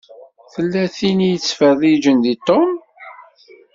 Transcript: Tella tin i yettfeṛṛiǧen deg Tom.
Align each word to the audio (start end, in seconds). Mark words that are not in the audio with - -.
Tella 0.53 0.83
tin 0.95 1.19
i 1.27 1.29
yettfeṛṛiǧen 1.31 2.17
deg 2.25 2.39
Tom. 2.47 2.69